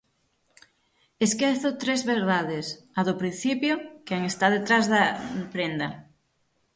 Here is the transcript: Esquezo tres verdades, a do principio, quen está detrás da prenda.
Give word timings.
Esquezo 1.25 1.69
tres 1.83 2.01
verdades, 2.13 2.65
a 2.99 3.01
do 3.07 3.13
principio, 3.21 3.73
quen 4.07 4.21
está 4.31 4.45
detrás 4.55 4.83
da 4.93 5.03
prenda. 5.53 5.89